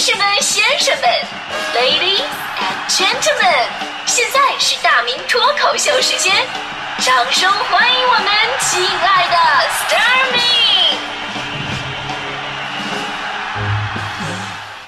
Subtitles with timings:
[0.00, 1.04] 士们、先生们
[1.74, 2.24] ，Ladies
[2.56, 3.68] and Gentlemen，
[4.06, 6.34] 现在是大明脱口秀时间，
[7.00, 8.24] 掌声欢迎我们
[8.60, 9.36] 亲爱的
[9.68, 10.40] s t a r m y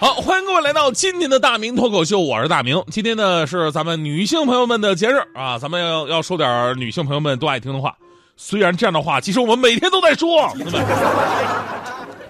[0.00, 2.82] 好，欢迎各位来到今天的大明脱口秀，我是大明。
[2.90, 7.94] 今天呢是咱们女性朋友们的节日啊，咱们要要说点女性朋友们都爱听的话。
[8.38, 10.80] 虽然这样的话，其实我们每天都在说，对吧？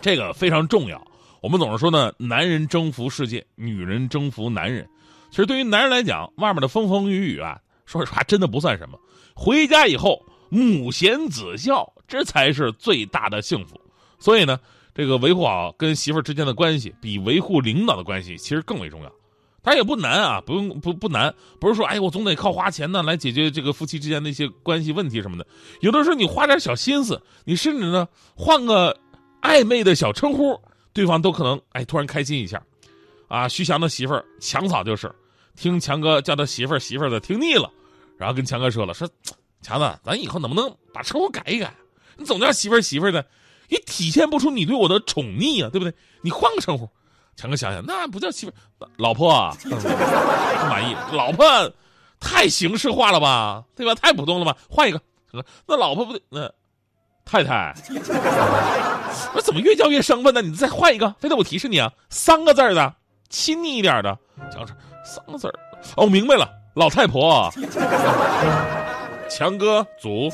[0.00, 1.00] 这个非常重要。
[1.42, 4.88] 我们总是说呢，男人征服世界，女人征服男人。
[5.30, 8.98] 其实对于男人来讲，外面的风风雨雨啊，说实话真的不算什么。
[9.34, 13.78] 回家以后，母贤子孝，这才是最大的幸福。
[14.18, 14.58] 所以呢。
[14.94, 19.08] 这个维护好跟媳妇之间的关系，比维护领导的关系其实更为重要。
[19.62, 25.46] 当然也不难啊，不用不不难，不是说哎我总得靠花钱呢来解决这个夫妻之间的一些关系问题什么的。
[25.80, 28.94] 有的时候你花点小心思，你甚至呢换个
[29.40, 30.60] 暧昧的小称呼，
[30.92, 32.62] 对方都可能哎突然开心一下。
[33.28, 35.10] 啊，徐翔的媳妇儿强嫂就是
[35.56, 37.70] 听强哥叫他媳妇儿媳妇儿的听腻了，
[38.18, 39.08] 然后跟强哥说了说
[39.62, 41.74] 强子，咱以后能不能把称呼改一改？
[42.16, 43.24] 你总叫媳妇儿媳妇儿的。
[43.68, 45.94] 也体现不出你对我的宠溺啊，对不对？
[46.20, 46.86] 你换个称呼，
[47.36, 48.52] 强哥想想，那不叫媳妇，
[48.98, 49.70] 老婆啊， 不
[50.66, 51.46] 满意，老婆
[52.20, 53.94] 太形式化了吧，对吧？
[53.94, 54.58] 太普通了吧？
[54.68, 55.00] 换一个，
[55.66, 56.52] 那老婆不对，那
[57.24, 57.74] 太太，
[59.34, 60.42] 我怎么越叫越生分呢？
[60.42, 62.94] 你再换一个，非得我提示你啊，三个字的，
[63.28, 64.18] 亲昵一点的，
[64.52, 64.72] 强哥，
[65.04, 65.54] 三个字儿。
[65.96, 67.50] 哦，明白了，老太婆，
[69.30, 70.30] 强哥组。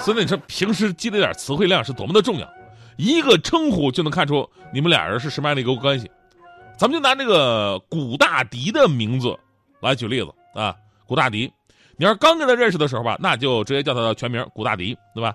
[0.00, 2.48] 所以你说平时积累点词汇量是多么的重要，
[2.96, 6.10] 一个称呼就能看出你们俩人是什么样的一个关系。
[6.78, 9.38] 咱们就拿这个古大迪的名字
[9.80, 10.74] 来举例子啊，
[11.06, 11.52] 古大迪，
[12.02, 15.32] 你要是刚跟他认识的时候吧，那就直接叫他的全名古大迪，对吧？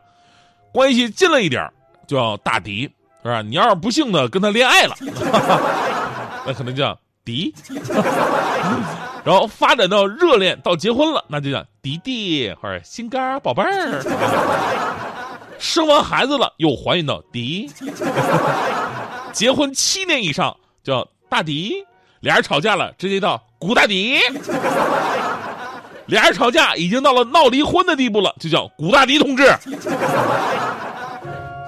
[0.74, 1.66] 关系近了一点
[2.06, 2.82] 叫大迪，
[3.24, 3.42] 是吧？
[3.42, 4.94] 你要是不幸的跟他恋爱了，
[6.46, 7.56] 那可能叫迪。
[9.24, 14.04] 然后发展到热恋，到结婚了，那就叫迪迪或者心肝宝贝儿。
[15.58, 17.72] 生完孩子了，又怀孕到迪。
[19.32, 20.54] 结婚七年以上
[20.84, 21.76] 叫大迪。
[22.20, 24.20] 俩人吵架了，直接到古大迪。
[26.08, 29.46] 俩人吵架已经到了闹离婚的地步了，就叫古大迪同志。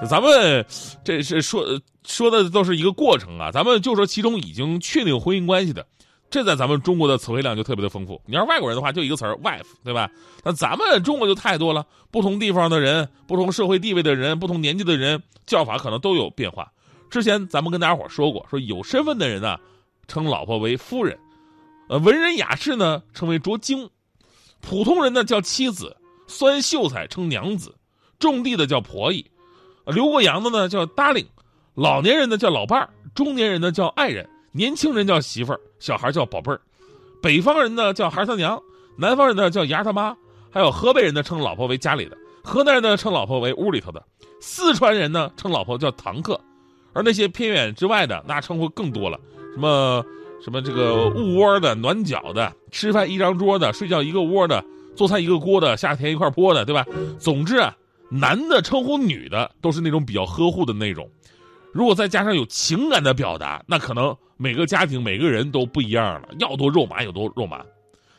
[0.08, 0.64] 咱们
[1.04, 1.62] 这是说
[2.06, 5.86] 说的都是一个过程啊，咱们就说其中已经确定婚姻关系的。
[6.30, 8.22] 这在咱们中国的词汇量就特别的丰富。
[8.24, 10.08] 你要是外国人的话，就一个词儿 “wife”，对吧？
[10.44, 16.70] 那咱们中国就太多了，不同地方的人、不同社会地位的人、不同年纪的人，叫法可能都有变化。
[17.10, 19.58] 之前咱们跟大家伙说过，说有身份的人呢，
[20.06, 21.16] 称老婆为夫人；
[21.88, 23.88] 呃，文人雅士呢，称为卓经；
[24.60, 25.86] 普通人呢叫妻子；
[26.26, 27.70] 酸秀才称娘子；
[28.18, 29.24] 种地的叫婆姨；
[29.86, 31.26] 留过洋的呢叫 darling；
[31.74, 34.28] 老年人呢叫老伴儿；中年人呢叫爱人。
[34.52, 36.60] 年轻人叫媳妇儿，小孩叫宝贝儿，
[37.22, 38.60] 北方人呢叫孩他娘，
[38.98, 40.16] 南方人呢叫牙他妈，
[40.50, 44.04] 还有河北人呢称老婆为家里的，河南人呢称老婆为屋里头的，
[44.40, 46.40] 四川人呢称老婆叫堂客，
[46.92, 49.20] 而那些偏远之外的那称呼更多了，
[49.54, 50.04] 什么
[50.42, 54.64] 什么这个捂窝的、暖脚的、吃饭一张桌的、睡觉一个窝的、
[54.96, 56.84] 做菜一个锅的、夏天一块泼的，对吧？
[57.18, 57.74] 总之啊，
[58.10, 61.08] 男的称呼女的都是那种比较呵护的那种，
[61.72, 64.16] 如果再加上有情感的表达，那可能。
[64.42, 67.62] 每个家庭每个人都不一样了，要多肉麻有多肉麻。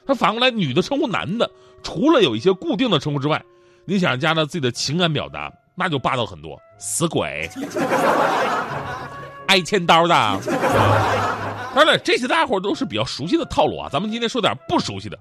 [0.05, 1.49] 他反过来，女的称呼男的，
[1.81, 3.43] 除了有一些固定的称呼之外，
[3.85, 6.55] 你想加上自己的情感表达，那就霸道很多。
[6.77, 7.49] 死鬼，
[9.47, 11.50] 爱切刀的。
[11.73, 13.87] 当然，这些大家伙都是比较熟悉的套路啊。
[13.89, 15.17] 咱们今天说点不熟悉的。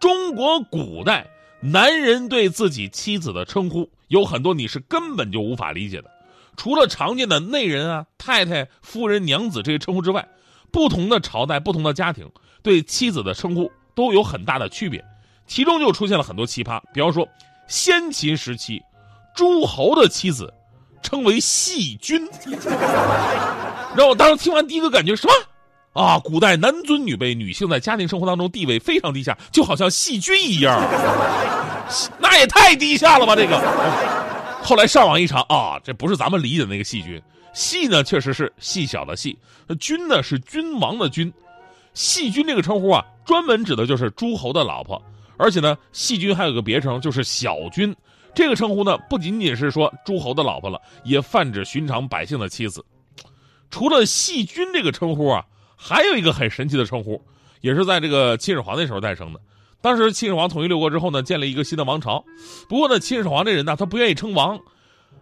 [0.00, 1.26] 中国古代
[1.60, 6.10] 男人对自己妻子的称呼有很多，你是根本就无法理解的。
[6.56, 10.26] 除了常见的内人啊、太太、夫人、娘子这些称呼之外，
[10.70, 12.28] 不同的朝代、不同的家庭
[12.62, 15.04] 对妻子的称呼都有很大的区别，
[15.46, 16.80] 其中就出现了很多奇葩。
[16.94, 17.28] 比方说，
[17.68, 18.82] 先秦时期，
[19.36, 20.52] 诸侯的妻子
[21.02, 22.26] 称为细君，
[23.94, 25.32] 让我当时听完第一个感觉什么？
[25.92, 30.80] 啊，古代男尊女卑，女性在家庭生活当中地位非常低下，就好像细菌一样，
[32.18, 33.36] 那也太低下了吧？
[33.36, 33.60] 这个。
[34.62, 37.20] 后来上网一查啊，这不是咱们理解的那个细菌，
[37.52, 39.36] 细呢确实是细小的细，
[39.78, 41.30] 君呢是君王的君，
[41.94, 45.02] 细菌这个称呼啊，专门指的就是诸侯的老婆，
[45.36, 47.94] 而且呢，细菌还有个别称就是小君，
[48.34, 52.82] 这个称呼呢不仅仅是说诸侯的老婆了，也泛指寻常百姓的妻子。
[53.68, 55.44] 除了细菌这个称呼啊，
[55.84, 57.20] 还有一个很神奇的称呼，
[57.60, 59.40] 也是在这个秦始皇那时候诞生的。
[59.80, 62.24] 当时秦始皇统一六国之后呢，建立一个新的王朝。
[62.68, 64.56] 不过呢，秦始皇这人呢，他不愿意称王，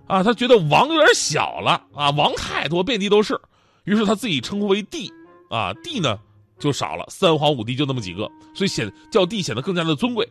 [0.06, 3.40] 啊，他觉得王有点小了啊，王太多，遍地都是。
[3.84, 5.10] 于是他自己称呼为帝
[5.48, 6.18] 啊，帝呢
[6.58, 10.28] 就少了，三皇五帝就那么几个，所以显叫帝显得更加的尊贵。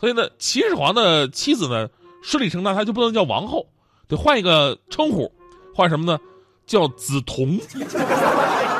[0.00, 1.86] 所以呢，秦始皇的妻子呢，
[2.22, 3.68] 顺理成章，他就不能叫王后，
[4.08, 5.30] 得换一个称呼，
[5.74, 6.18] 换什么呢？
[6.66, 7.60] 叫梓潼。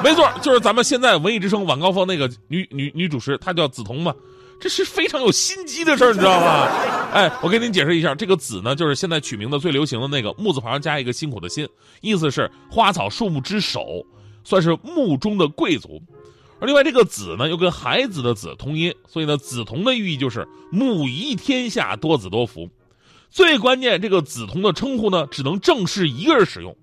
[0.04, 4.14] 没错，就是咱们现在文艺之声晚高峰那个女女女主持，她叫梓潼嘛。
[4.58, 6.68] 这是非常有心机的事儿，你知道吗？
[7.14, 11.66] 哎，我给您解释一下，这个“梓”呢，就是现在取名的最流行的那个木字旁加一个辛苦的“辛”，
[12.02, 14.04] 意思是花草树木之首，
[14.44, 15.98] 算是木中的贵族。
[16.60, 22.68] 而另外这个“子”呢，又跟孩子的“子”同音，所以呢，梓潼的寓意就是母仪天下，多子多福。
[23.30, 26.76] 最关键，这个梓潼的称呼呢，只能正式一个人使用，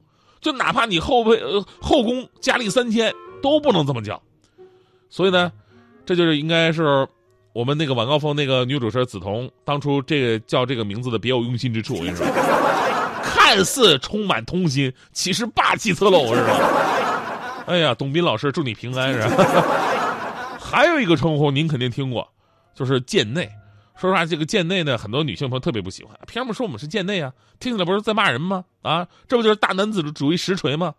[0.47, 1.37] 就哪怕你后辈
[1.81, 4.21] 后宫佳丽三千，都不能这么叫。
[5.09, 5.51] 所以呢，
[6.05, 7.07] 这就是应该是。
[7.53, 12.23] 我们那个晚高峰那个女主持人梓潼，当初这个叫这个名字的别有用心之处，我跟你说，
[13.23, 16.59] 看似充满童心，其实霸气侧漏，是吧？
[17.65, 19.65] 哎呀，董斌老师，祝你平安，是吧？
[20.61, 22.27] 还有一个称呼您肯定听过，
[22.75, 23.49] 就是贱内。
[23.99, 27.33] 说实话，这个贱内呢，很多女性朋友特别不喜欢，凭什么说我们是贱内啊？
[27.59, 28.63] 听起来不是在骂人吗？
[28.83, 30.93] 啊，这不就是大男子主义实锤吗？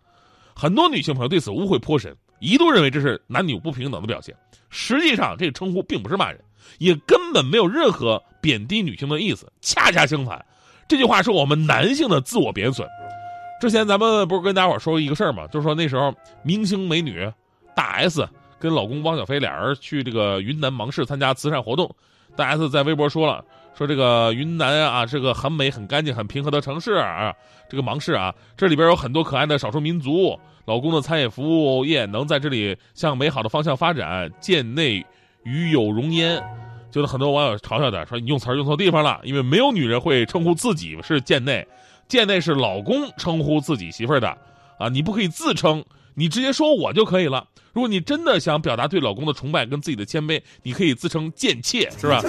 [0.53, 4.35] 很多女性朋友对此误会颇深，一度认为这是男女不平等的表现。
[4.69, 6.39] 实际上，这个称呼并不是骂人。
[6.77, 10.45] 也根本没有任何贬低女性的意思，恰恰相反，
[10.87, 12.87] 这句话是我们男性的自我贬损。
[13.59, 15.47] 之前咱们不是跟大伙说过一个事儿吗？
[15.47, 16.13] 就是说那时候
[16.43, 17.31] 明星美女
[17.75, 18.27] 大 S
[18.59, 21.93] 跟老公汪小菲俩人去这个云南芒市参加慈善活动，
[22.35, 23.43] 大 S 在微博说了，
[23.75, 27.33] 说这个云南啊是个很美、很干净、很平和的城市啊，
[27.69, 35.05] 这个芒市啊，这里边有很多可爱的少数民族，老公的餐饮服务业能在这里向美好的方向发展，贱内
[35.43, 36.41] 与有容焉。
[36.91, 41.67] 就是很多网友嘲笑他，说你用词用错地方了，因为没有女人会称呼自己是贱内，
[42.07, 44.35] 贱内是老公称呼自己媳妇儿的，
[44.79, 45.85] 啊，你不可以自称，
[46.19, 47.47] 你直接说我就可以了。
[47.71, 52.21] 如果你真的想表达对老公的崇拜跟自己的谦卑，你可以自称贱妾，是吧？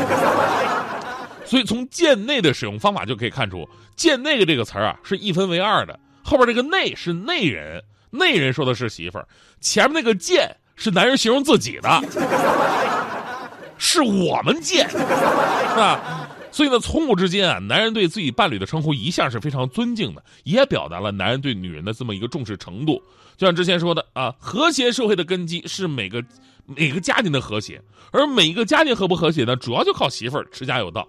[1.45, 9.27] 所以从贱内的使用方法就可以看出，贱内这个词儿啊是一分为二的，后边这个内是内人，内人说的是媳妇儿，
[9.61, 12.01] 前面那个贱是男人形容自己的。
[13.77, 16.30] 是我们贱，是吧？
[16.53, 23.03] 所以呢，从古至今啊，男人对自己伴侣的称呼一向是非常尊敬的，也表达了男人对女人的这么一个重视程度。
[23.37, 26.23] 就像之前说的啊，和谐社会的根基是每个
[26.67, 27.81] 每个家庭的和谐，
[28.11, 31.07] 而每一个家庭和不和谐呢，主要就靠媳妇儿持家有道。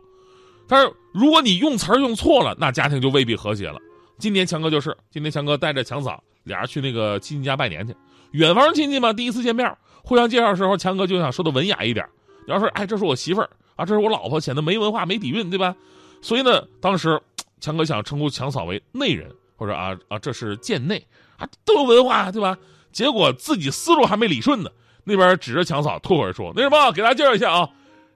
[0.68, 3.80] 但是如果你用词儿用错了，那家庭就未必和谐了。
[4.18, 7.94] 今年强哥就是，今年强哥带着强嫂俩人去那个亲戚家拜年去，
[8.32, 12.08] 远房亲戚嘛，第一次见面，互相介绍的时候，强哥就想说的文雅一点。
[12.48, 13.50] 要说哎，这是我媳妇儿
[13.82, 15.76] 啊，这是我老婆，显得没文化、没底蕴，对吧？
[16.22, 17.20] 所以呢，当时
[17.60, 21.04] 强哥想称呼强嫂为内人，或者啊啊，这是贱内
[21.38, 22.56] 啊，都有文化，对吧？
[22.92, 24.70] 结果自己思路还没理顺呢，
[25.04, 27.68] 那边指着强嫂脱口而出：“那什么，给大家介绍一下啊，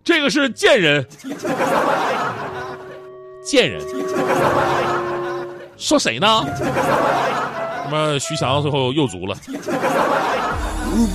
[0.04, 1.04] 这个是贱人，
[3.44, 3.82] 贱人，
[5.78, 6.46] 说谁呢？
[7.86, 9.36] 什么徐翔最后又足了。”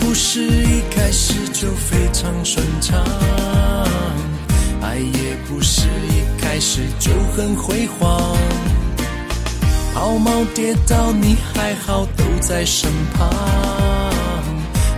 [0.00, 3.02] 不是一开始就非常顺畅，
[5.60, 8.18] 也不是一开始就很辉煌。
[9.92, 13.28] 抛锚跌倒你还好都在身旁，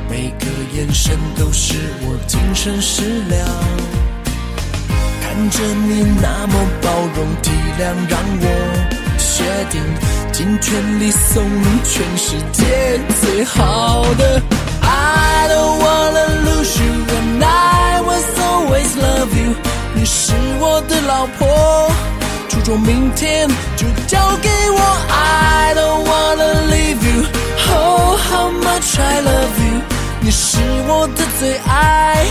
[0.09, 3.45] 每个眼神都是我精神食粮。
[5.21, 7.50] 看着你那么包容体
[7.81, 8.47] 谅，让我
[9.19, 9.83] 决定
[10.31, 14.40] 尽全力送你全世界最好的。
[14.83, 19.72] I don't wanna lose you and I was always love you。
[20.02, 21.88] 你是我的老婆，
[22.49, 24.80] 注重明天就交给我。
[25.09, 27.25] I don't wanna leave you。
[27.71, 29.80] Oh how much I love you。
[30.21, 32.26] 你是我的最爱，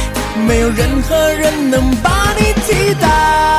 [0.46, 3.51] 没有任何人能把你替代。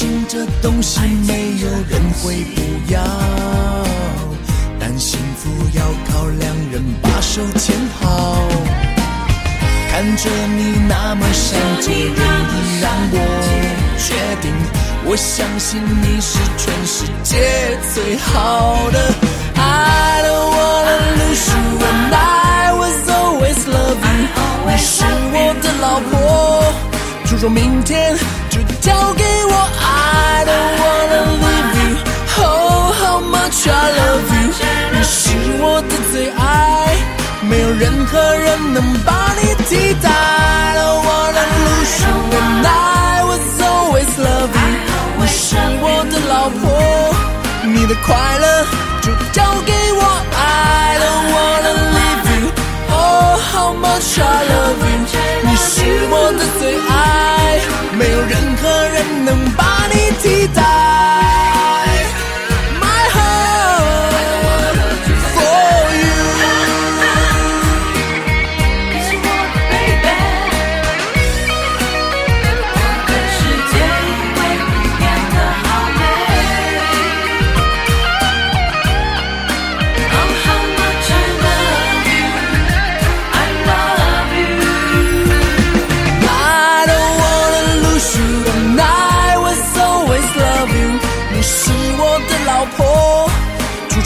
[0.00, 3.02] 爱情这东西没有人会不要，
[4.78, 8.48] 但幸福要靠两人把手牵好。
[9.90, 13.16] 看着你那么善解人意，让我
[13.98, 14.50] 决定，
[15.04, 18.98] 我相信你是全世界最好的。
[19.56, 23.76] I don't wanna lose you and I was always you。
[24.66, 26.10] 你是我的老婆，
[27.30, 28.16] 就说明天
[28.48, 29.49] 就交给我。
[33.68, 34.50] I love you，
[34.92, 35.28] 你是
[35.60, 36.96] 我的最爱，
[37.42, 40.08] 没有任何人能把你替代。
[40.08, 44.64] I don't wanna lose you，I was always love you。
[45.18, 46.62] 你是我的老婆，
[47.64, 48.64] 你的快乐
[49.02, 50.00] 就交给我。
[50.34, 55.04] I don't wanna leave you，Oh how much I love you，
[55.44, 55.68] 你是
[56.08, 57.60] 我的最爱，
[57.92, 60.89] 没有任何人能把你替代。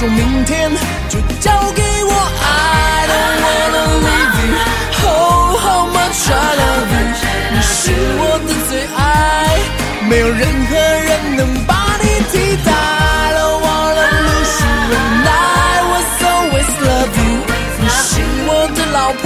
[0.08, 0.70] 明天
[1.08, 2.12] 就交给我。
[2.42, 4.52] I don't wanna leave you,
[5.08, 7.00] oh how much I love you。
[7.52, 7.72] 你是
[8.18, 8.98] 我的最爱，
[10.08, 12.72] 没有任何人能把你替代。
[12.72, 17.42] I don't wanna lose you, and I will always love you。
[17.80, 18.10] 你是
[18.46, 19.24] 我的老婆，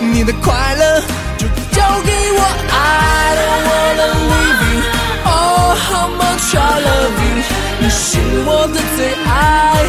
[0.00, 1.02] 你的快乐
[1.38, 2.38] 就交给我。
[2.72, 4.80] I don't wanna leave you,
[5.24, 7.59] oh how much I love you。
[7.80, 9.86] 你是我的最爱，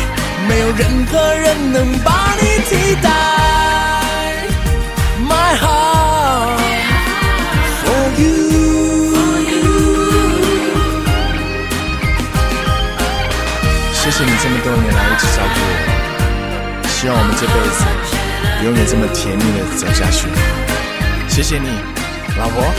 [0.48, 3.10] 没有任何人能把你替代。
[5.28, 6.58] My heart
[7.84, 8.26] for you。
[13.94, 17.84] 谢谢你这么多年来一直照顾我，希望我们这辈子
[18.64, 20.28] 永远这么甜蜜的走下去。
[21.28, 21.68] 谢谢你，
[22.40, 22.74] 老婆。